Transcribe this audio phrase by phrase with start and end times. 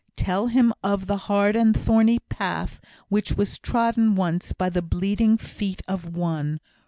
[0.17, 5.37] Tell him of the hard and thorny path which was trodden once by the bleeding
[5.37, 6.59] feet of One.